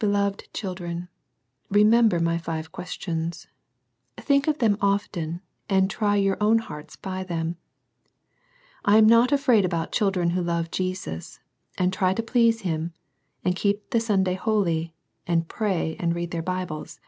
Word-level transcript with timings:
Beloved 0.00 0.52
children, 0.52 1.06
remember 1.70 2.18
my 2.18 2.38
five 2.38 2.72
questious. 2.72 3.46
Think 4.16 4.48
of 4.48 4.58
them 4.58 4.76
often, 4.80 5.42
and 5.68 5.88
try 5.88 6.16
your 6.16 6.36
own 6.40 6.58
hearts 6.58 6.96
by 6.96 7.22
them. 7.22 7.56
I 8.84 8.96
am 8.96 9.06
not 9.06 9.30
afraid 9.30 9.64
about 9.64 9.92
children 9.92 10.30
who 10.30 10.42
love 10.42 10.72
Jesus, 10.72 11.38
and 11.78 11.92
try 11.92 12.14
to 12.14 12.20
please 12.24 12.62
Him, 12.62 12.94
and 13.44 13.54
keep 13.54 13.90
the 13.90 14.00
Sunday 14.00 14.34
holy, 14.34 14.92
and 15.24 15.46
pray 15.46 15.94
and 16.00 16.16
read 16.16 16.32
their 16.32 16.42
Bibles. 16.42 16.98